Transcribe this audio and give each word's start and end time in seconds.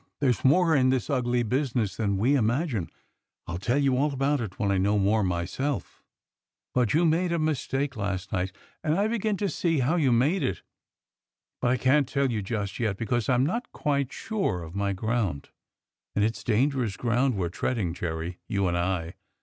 There's 0.19 0.43
more 0.43 0.75
in 0.75 0.89
this 0.89 1.11
ugly 1.11 1.43
business 1.43 1.95
than 1.97 2.17
we 2.17 2.33
imagine. 2.33 2.89
I'll 3.45 3.59
tell 3.59 3.77
you 3.77 3.95
all 3.97 4.11
about 4.11 4.41
it 4.41 4.57
when 4.57 4.71
I 4.71 4.79
know 4.79 4.97
more 4.97 5.23
myself, 5.23 6.01
but 6.73 6.95
you 6.95 7.05
made 7.05 7.31
a 7.31 7.37
mistake 7.37 7.95
last 7.95 8.31
night, 8.31 8.51
and 8.83 8.95
I 8.97 9.07
begin 9.07 9.37
to 9.37 9.47
see 9.47 9.77
how 9.77 9.97
you 9.97 10.11
made 10.11 10.41
it, 10.41 10.63
but 11.61 11.67
I 11.69 11.77
can't 11.77 12.07
tell 12.09 12.31
you 12.31 12.41
just 12.41 12.79
yet, 12.79 12.97
because 12.97 13.29
I'm 13.29 13.45
not 13.45 13.71
quite 13.73 14.11
sure 14.11 14.63
of 14.63 14.73
my 14.73 14.91
ground; 14.91 15.49
and 16.15 16.25
it's 16.25 16.43
dangerous 16.43 16.97
ground 16.97 17.37
we're 17.37 17.49
treading, 17.49 17.93
Jerry, 17.93 18.39
you 18.47 18.67
and 18.67 18.79
I. 18.79 19.13